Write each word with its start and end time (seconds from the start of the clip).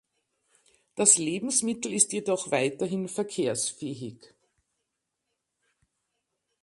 Das 0.95 1.19
Lebensmittel 1.19 1.93
ist 1.93 2.11
jedoch 2.11 2.49
weiterhin 2.49 3.07
verkehrsfähig. 3.07 4.33